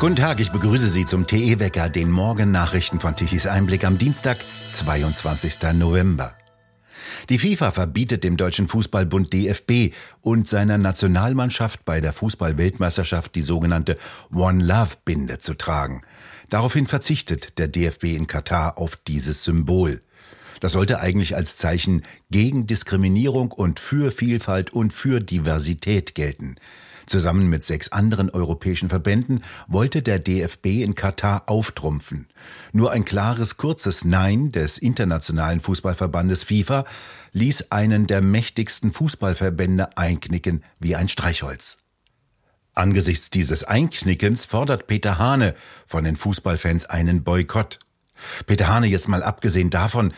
[0.00, 4.38] Guten Tag, ich begrüße Sie zum TE-Wecker, den Morgennachrichten von Tichys Einblick am Dienstag,
[4.70, 5.72] 22.
[5.74, 6.34] November.
[7.28, 13.96] Die FIFA verbietet dem Deutschen Fußballbund DFB und seiner Nationalmannschaft bei der Fußballweltmeisterschaft die sogenannte
[14.32, 16.02] One Love Binde zu tragen.
[16.48, 20.00] Daraufhin verzichtet der DFB in Katar auf dieses Symbol.
[20.60, 26.54] Das sollte eigentlich als Zeichen gegen Diskriminierung und für Vielfalt und für Diversität gelten.
[27.08, 32.28] Zusammen mit sechs anderen europäischen Verbänden wollte der DFB in Katar auftrumpfen.
[32.72, 36.84] Nur ein klares, kurzes Nein des internationalen Fußballverbandes FIFA
[37.32, 41.78] ließ einen der mächtigsten Fußballverbände einknicken wie ein Streichholz.
[42.74, 45.54] Angesichts dieses Einknickens fordert Peter Hane
[45.86, 47.78] von den Fußballfans einen Boykott.
[48.46, 50.12] Peter Hane jetzt mal abgesehen davon,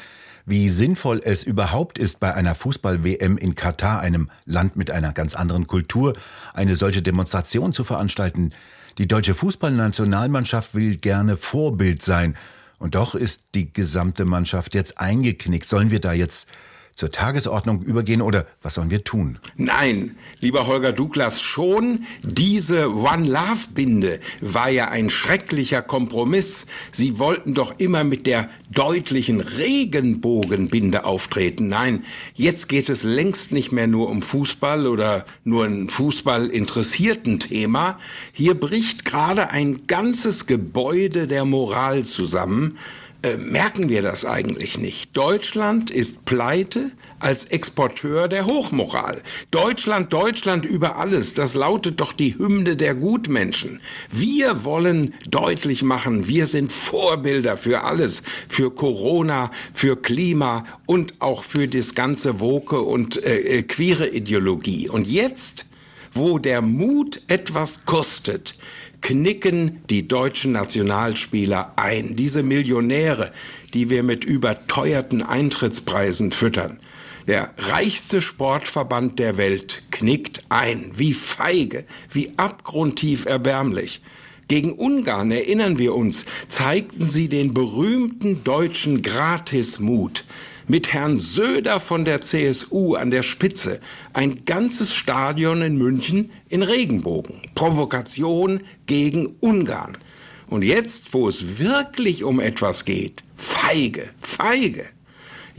[0.50, 5.34] wie sinnvoll es überhaupt ist, bei einer Fußball-WM in Katar, einem Land mit einer ganz
[5.34, 6.14] anderen Kultur,
[6.52, 8.52] eine solche Demonstration zu veranstalten.
[8.98, 12.36] Die deutsche Fußballnationalmannschaft will gerne Vorbild sein.
[12.78, 15.68] Und doch ist die gesamte Mannschaft jetzt eingeknickt.
[15.68, 16.48] Sollen wir da jetzt
[16.94, 19.38] zur Tagesordnung übergehen oder was sollen wir tun?
[19.56, 26.66] Nein, lieber Holger Douglas, schon diese One Love Binde war ja ein schrecklicher Kompromiss.
[26.92, 31.68] Sie wollten doch immer mit der deutlichen Regenbogenbinde auftreten.
[31.68, 37.40] Nein, jetzt geht es längst nicht mehr nur um Fußball oder nur ein Fußball interessierten
[37.40, 37.98] Thema.
[38.32, 42.78] Hier bricht gerade ein ganzes Gebäude der Moral zusammen.
[43.22, 45.14] Äh, merken wir das eigentlich nicht.
[45.14, 49.20] Deutschland ist pleite als Exporteur der Hochmoral.
[49.50, 53.80] Deutschland, Deutschland über alles, das lautet doch die Hymne der Gutmenschen.
[54.10, 61.44] Wir wollen deutlich machen, wir sind Vorbilder für alles, für Corona, für Klima und auch
[61.44, 64.88] für das ganze Woke und äh, äh queere Ideologie.
[64.88, 65.66] Und jetzt,
[66.14, 68.54] wo der Mut etwas kostet,
[69.00, 72.16] knicken die deutschen Nationalspieler ein.
[72.16, 73.32] Diese Millionäre,
[73.74, 76.78] die wir mit überteuerten Eintrittspreisen füttern.
[77.26, 80.92] Der reichste Sportverband der Welt knickt ein.
[80.96, 84.00] Wie feige, wie abgrundtief erbärmlich.
[84.48, 90.24] Gegen Ungarn, erinnern wir uns, zeigten sie den berühmten deutschen Gratismut
[90.70, 93.80] mit Herrn Söder von der CSU an der Spitze
[94.12, 97.42] ein ganzes Stadion in München in Regenbogen.
[97.56, 99.98] Provokation gegen Ungarn.
[100.46, 104.84] Und jetzt, wo es wirklich um etwas geht, feige, feige.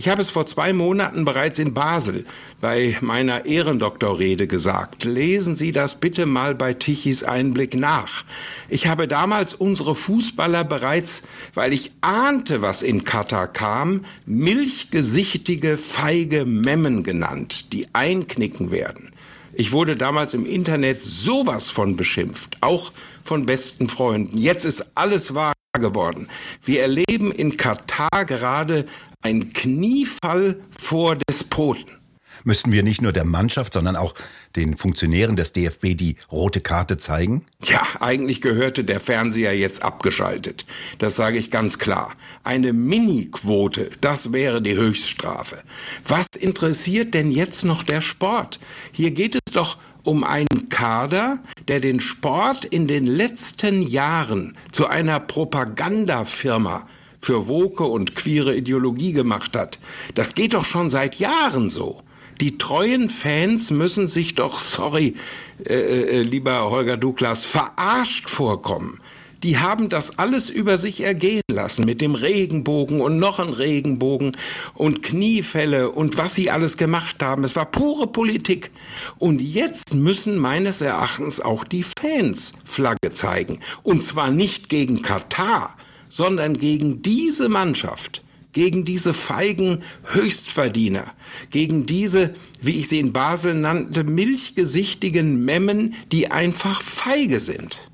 [0.02, 2.26] Ich habe es vor zwei Monaten bereits in Basel
[2.60, 5.04] bei meiner Ehrendoktorrede gesagt.
[5.04, 8.24] Lesen Sie das bitte mal bei Tichys Einblick nach.
[8.68, 11.22] Ich habe damals unsere Fußballer bereits,
[11.54, 19.12] weil ich ahnte, was in Katar kam, milchgesichtige, feige Memmen genannt, die einknicken werden.
[19.54, 22.92] Ich wurde damals im Internet sowas von beschimpft, auch
[23.24, 24.40] von besten Freunden.
[24.40, 26.28] Jetzt ist alles wahr geworden.
[26.64, 28.88] Wir erleben in Katar gerade
[29.22, 32.02] ein Kniefall vor Despoten.
[32.44, 34.16] Müssten wir nicht nur der Mannschaft, sondern auch
[34.56, 37.46] den Funktionären des DFB die rote Karte zeigen?
[37.64, 40.66] Ja, eigentlich gehörte der Fernseher jetzt abgeschaltet.
[40.98, 42.14] Das sage ich ganz klar.
[42.44, 45.62] Eine Mini-Quote, das wäre die Höchststrafe.
[46.08, 48.60] Was interessiert denn jetzt noch der Sport?
[48.92, 54.88] Hier geht es doch um einen Kader, der den Sport in den letzten Jahren zu
[54.88, 56.88] einer Propagandafirma
[57.22, 59.80] für woke und queere Ideologie gemacht hat.
[60.16, 62.02] Das geht doch schon seit Jahren so.
[62.42, 65.16] Die treuen Fans müssen sich doch, sorry,
[65.64, 69.00] äh, äh, lieber Holger Douglas, verarscht vorkommen.
[69.44, 74.32] Die haben das alles über sich ergehen lassen mit dem Regenbogen und noch ein Regenbogen
[74.76, 77.44] und Kniefälle und was sie alles gemacht haben.
[77.44, 78.72] Es war pure Politik.
[79.18, 83.60] Und jetzt müssen meines Erachtens auch die Fans Flagge zeigen.
[83.82, 85.76] Und zwar nicht gegen Katar,
[86.12, 91.06] sondern gegen diese Mannschaft, gegen diese feigen Höchstverdiener,
[91.50, 97.90] gegen diese, wie ich sie in Basel nannte, milchgesichtigen Memmen, die einfach feige sind.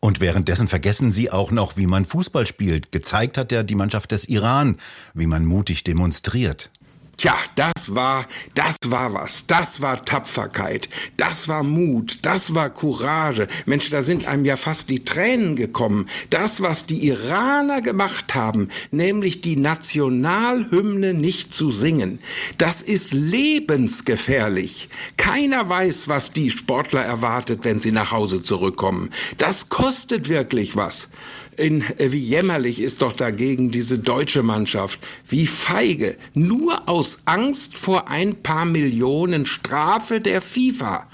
[0.00, 2.92] Und währenddessen vergessen Sie auch noch, wie man Fußball spielt.
[2.92, 4.76] Gezeigt hat ja die Mannschaft des Iran,
[5.14, 6.70] wie man mutig demonstriert.
[7.18, 9.46] Tja, das war, das war was.
[9.46, 10.88] Das war Tapferkeit.
[11.16, 12.18] Das war Mut.
[12.22, 13.48] Das war Courage.
[13.66, 16.08] Mensch, da sind einem ja fast die Tränen gekommen.
[16.30, 22.18] Das, was die Iraner gemacht haben, nämlich die Nationalhymne nicht zu singen,
[22.58, 24.88] das ist lebensgefährlich.
[25.16, 29.10] Keiner weiß, was die Sportler erwartet, wenn sie nach Hause zurückkommen.
[29.38, 31.08] Das kostet wirklich was
[31.56, 37.76] in, äh, wie jämmerlich ist doch dagegen diese deutsche Mannschaft, wie feige, nur aus Angst
[37.76, 41.06] vor ein paar Millionen Strafe der FIFA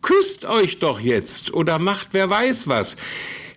[0.00, 2.96] küsst euch doch jetzt oder macht wer weiß was.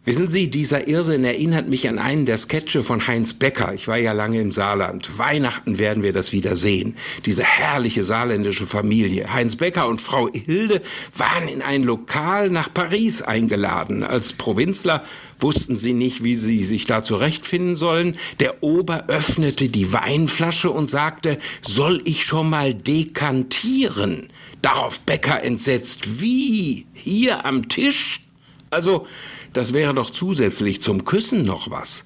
[0.06, 3.74] Wissen Sie, dieser Irrsinn erinnert mich an einen der Sketche von Heinz Becker.
[3.74, 5.18] Ich war ja lange im Saarland.
[5.18, 6.96] Weihnachten werden wir das wieder sehen.
[7.26, 9.34] Diese herrliche saarländische Familie.
[9.34, 10.84] Heinz Becker und Frau Hilde
[11.18, 14.04] waren in ein Lokal nach Paris eingeladen.
[14.04, 15.04] Als Provinzler
[15.40, 18.16] wussten sie nicht, wie sie sich da zurechtfinden sollen.
[18.40, 24.30] Der Ober öffnete die Weinflasche und sagte, soll ich schon mal dekantieren?
[24.62, 26.86] Darauf Becker entsetzt, wie?
[26.94, 28.22] Hier am Tisch?
[28.70, 29.08] Also,
[29.56, 32.04] das wäre doch zusätzlich zum Küssen noch was.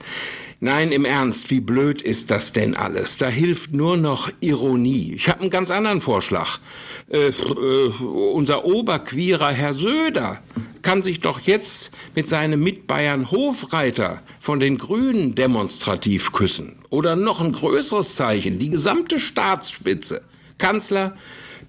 [0.62, 3.18] Nein, im Ernst, wie blöd ist das denn alles?
[3.18, 5.14] Da hilft nur noch Ironie.
[5.16, 6.60] Ich habe einen ganz anderen Vorschlag.
[7.10, 10.42] Äh, äh, unser Oberquierer Herr Söder
[10.82, 16.76] kann sich doch jetzt mit seinem Mitbayern Hofreiter von den Grünen demonstrativ küssen.
[16.90, 20.22] Oder noch ein größeres Zeichen, die gesamte Staatsspitze.
[20.58, 21.16] Kanzler,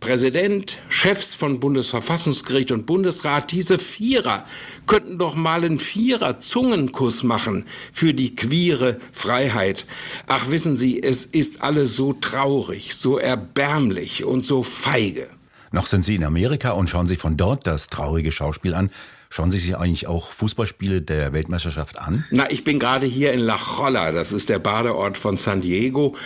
[0.01, 4.45] Präsident, Chefs von Bundesverfassungsgericht und Bundesrat, diese Vierer
[4.87, 9.87] könnten doch mal einen Vierer-Zungenkuss machen für die queere Freiheit.
[10.27, 15.29] Ach, wissen Sie, es ist alles so traurig, so erbärmlich und so feige.
[15.71, 18.91] Noch sind Sie in Amerika und schauen sich von dort das traurige Schauspiel an.
[19.33, 22.25] Schauen Sie sich eigentlich auch Fußballspiele der Weltmeisterschaft an?
[22.33, 26.17] Na, ich bin gerade hier in La Jolla, das ist der Badeort von San Diego.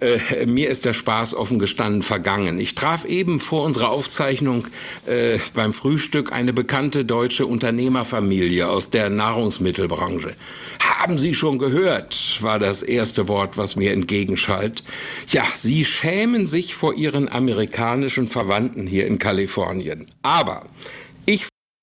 [0.00, 2.58] Äh, mir ist der Spaß offen gestanden vergangen.
[2.58, 4.66] Ich traf eben vor unserer Aufzeichnung
[5.04, 10.34] äh, beim Frühstück eine bekannte deutsche Unternehmerfamilie aus der Nahrungsmittelbranche.
[10.80, 14.82] Haben Sie schon gehört, war das erste Wort, was mir entgegenschallt.
[15.28, 20.06] Ja, Sie schämen sich vor Ihren amerikanischen Verwandten hier in Kalifornien.
[20.22, 20.62] Aber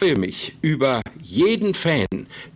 [0.01, 2.07] freue mich über jeden Fan,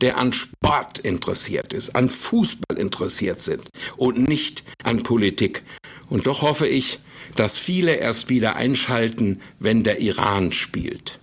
[0.02, 5.62] der an Sport interessiert ist, an Fußball interessiert sind und nicht an Politik.
[6.10, 7.00] Und doch hoffe ich,
[7.36, 11.20] dass viele erst wieder einschalten, wenn der Iran spielt.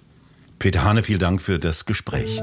[0.61, 2.41] Peter Hane, vielen Dank für das Gespräch.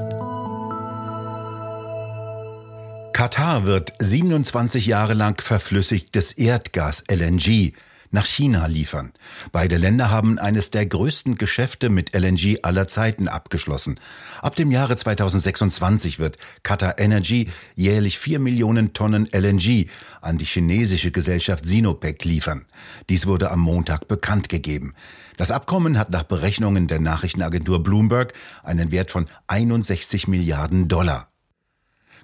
[3.14, 7.72] Katar wird 27 Jahre lang verflüssigtes Erdgas LNG
[8.10, 9.12] nach China liefern.
[9.52, 14.00] Beide Länder haben eines der größten Geschäfte mit LNG aller Zeiten abgeschlossen.
[14.42, 19.86] Ab dem Jahre 2026 wird Qatar Energy jährlich vier Millionen Tonnen LNG
[20.20, 22.66] an die chinesische Gesellschaft Sinopec liefern.
[23.08, 24.94] Dies wurde am Montag bekannt gegeben.
[25.36, 31.29] Das Abkommen hat nach Berechnungen der Nachrichtenagentur Bloomberg einen Wert von 61 Milliarden Dollar.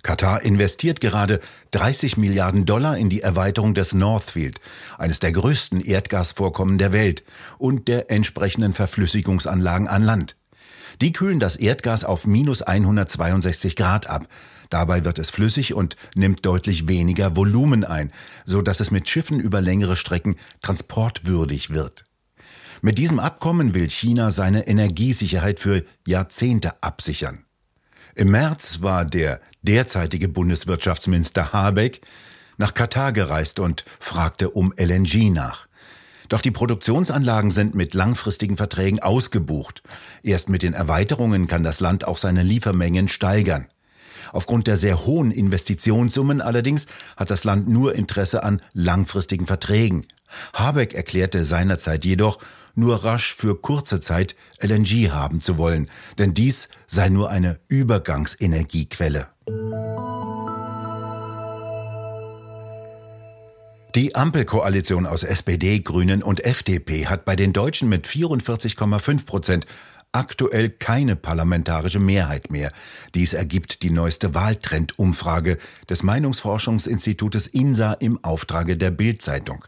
[0.06, 1.40] Katar investiert gerade
[1.72, 4.60] 30 Milliarden Dollar in die Erweiterung des Northfield,
[4.98, 7.24] eines der größten Erdgasvorkommen der Welt,
[7.58, 10.36] und der entsprechenden Verflüssigungsanlagen an Land.
[11.00, 14.28] Die kühlen das Erdgas auf minus 162 Grad ab.
[14.70, 18.12] Dabei wird es flüssig und nimmt deutlich weniger Volumen ein,
[18.44, 22.04] so dass es mit Schiffen über längere Strecken transportwürdig wird.
[22.80, 27.45] Mit diesem Abkommen will China seine Energiesicherheit für Jahrzehnte absichern.
[28.18, 32.00] Im März war der derzeitige Bundeswirtschaftsminister Habeck
[32.56, 35.66] nach Katar gereist und fragte um LNG nach.
[36.30, 39.82] Doch die Produktionsanlagen sind mit langfristigen Verträgen ausgebucht.
[40.22, 43.66] Erst mit den Erweiterungen kann das Land auch seine Liefermengen steigern.
[44.32, 46.86] Aufgrund der sehr hohen Investitionssummen allerdings
[47.18, 50.06] hat das Land nur Interesse an langfristigen Verträgen.
[50.54, 52.38] Habeck erklärte seinerzeit jedoch,
[52.76, 59.28] nur rasch für kurze Zeit LNG haben zu wollen, denn dies sei nur eine Übergangsenergiequelle.
[63.96, 69.66] Die Ampelkoalition aus SPD, Grünen und FDP hat bei den Deutschen mit 44,5 Prozent
[70.12, 72.70] aktuell keine parlamentarische Mehrheit mehr.
[73.14, 75.56] Dies ergibt die neueste Wahltrendumfrage
[75.88, 79.64] des Meinungsforschungsinstitutes INSA im Auftrage der Bild-Zeitung.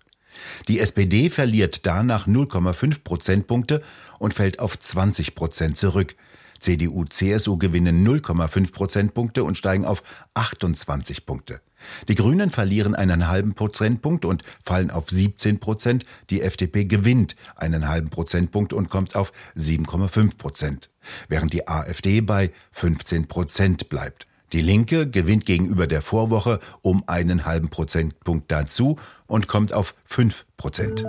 [0.68, 3.83] Die SPD verliert danach 0,5 Prozentpunkte
[4.18, 6.14] und fällt auf 20 Prozent zurück.
[6.59, 10.02] CDU, CSU gewinnen 0,5 Prozentpunkte und steigen auf
[10.35, 11.61] 28 Punkte.
[12.09, 16.04] Die Grünen verlieren einen halben Prozentpunkt und fallen auf 17 Prozent.
[16.30, 20.90] Die FDP gewinnt einen halben Prozentpunkt und kommt auf 7,5 Prozent,
[21.28, 24.27] während die AfD bei 15 Prozent bleibt.
[24.52, 30.47] Die Linke gewinnt gegenüber der Vorwoche um einen halben Prozentpunkt dazu und kommt auf 5
[30.57, 31.05] Prozent.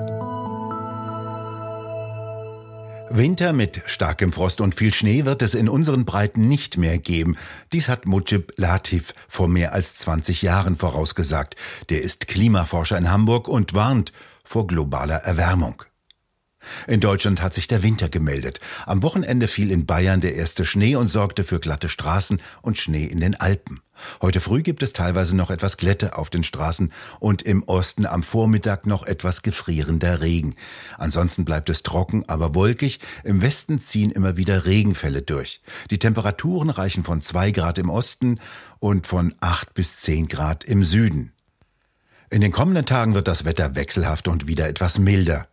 [3.12, 7.38] Winter mit starkem Frost und viel Schnee wird es in unseren Breiten nicht mehr geben.
[7.74, 11.56] Dies hat Mujib Latif vor mehr als 20 Jahren vorausgesagt.
[11.90, 14.12] Der ist Klimaforscher in Hamburg und warnt
[14.44, 15.84] vor globaler Erwärmung.
[16.88, 18.60] In Deutschland hat sich der Winter gemeldet.
[18.86, 23.06] Am Wochenende fiel in Bayern der erste Schnee und sorgte für glatte Straßen und Schnee
[23.06, 23.82] in den Alpen.
[24.22, 28.24] Heute früh gibt es teilweise noch etwas Glätte auf den Straßen und im Osten am
[28.24, 30.56] Vormittag noch etwas gefrierender Regen.
[30.98, 33.00] Ansonsten bleibt es trocken, aber wolkig.
[33.24, 35.62] Im Westen ziehen immer wieder Regenfälle durch.
[35.92, 38.40] Die Temperaturen reichen von zwei Grad im Osten
[38.80, 41.34] und von acht bis zehn Grad im Süden.
[42.30, 45.48] In den kommenden Tagen wird das Wetter wechselhaft und wieder etwas milder.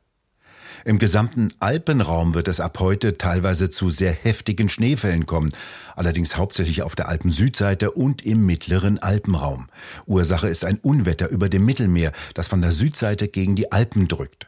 [0.86, 5.50] Im gesamten Alpenraum wird es ab heute teilweise zu sehr heftigen Schneefällen kommen,
[5.96, 9.66] allerdings hauptsächlich auf der Alpensüdseite und im mittleren Alpenraum.
[10.06, 14.46] Ursache ist ein Unwetter über dem Mittelmeer, das von der Südseite gegen die Alpen drückt.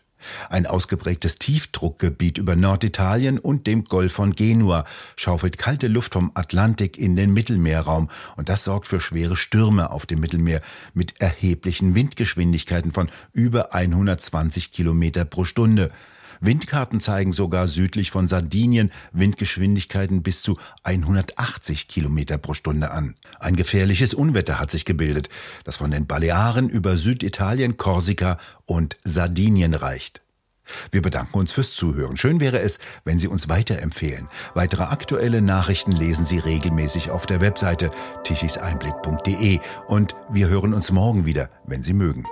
[0.49, 4.85] Ein ausgeprägtes Tiefdruckgebiet über Norditalien und dem Golf von Genua
[5.17, 10.07] schaufelt kalte Luft vom Atlantik in den Mittelmeerraum und das sorgt für schwere Stürme auf
[10.07, 10.61] dem Mittelmeer
[10.95, 15.89] mit erheblichen Windgeschwindigkeiten von über 120 Kilometer pro Stunde.
[16.41, 23.15] Windkarten zeigen sogar südlich von Sardinien Windgeschwindigkeiten bis zu 180 Kilometer pro Stunde an.
[23.41, 25.29] Ein gefährliches Unwetter hat sich gebildet,
[25.65, 30.23] das von den Balearen über Süditalien, Korsika und Sardinien reicht.
[30.91, 32.17] Wir bedanken uns fürs Zuhören.
[32.17, 34.29] Schön wäre es, wenn Sie uns weiterempfehlen.
[34.55, 37.91] Weitere aktuelle Nachrichten lesen Sie regelmäßig auf der Webseite
[38.25, 42.25] tichiseinblick.de und wir hören uns morgen wieder, wenn Sie mögen.